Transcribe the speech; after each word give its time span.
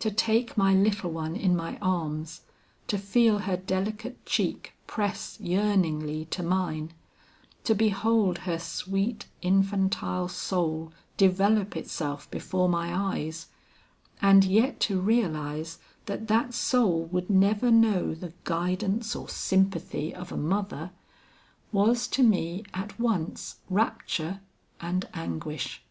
To 0.00 0.10
take 0.10 0.58
my 0.58 0.74
little 0.74 1.10
one 1.10 1.34
in 1.34 1.56
my 1.56 1.78
arms, 1.80 2.42
to 2.88 2.98
feel 2.98 3.38
her 3.38 3.56
delicate 3.56 4.22
cheek 4.26 4.74
press 4.86 5.40
yearningly 5.40 6.26
to 6.26 6.42
mine, 6.42 6.92
to 7.64 7.74
behold 7.74 8.40
her 8.44 8.58
sweet 8.58 9.24
infantile 9.40 10.28
soul 10.28 10.92
develop 11.16 11.74
itself 11.74 12.30
before 12.30 12.68
my 12.68 12.94
eyes, 12.94 13.46
and 14.20 14.44
yet 14.44 14.78
to 14.80 15.00
realize 15.00 15.78
that 16.04 16.28
that 16.28 16.52
soul 16.52 17.04
would 17.06 17.30
never 17.30 17.70
know 17.70 18.14
the 18.14 18.34
guidance 18.44 19.16
or 19.16 19.26
sympathy 19.26 20.14
of 20.14 20.30
a 20.30 20.36
mother, 20.36 20.90
was 21.72 22.06
to 22.08 22.22
me 22.22 22.62
at 22.74 23.00
once 23.00 23.56
rapture 23.70 24.40
and 24.82 25.08
anguish. 25.14 25.82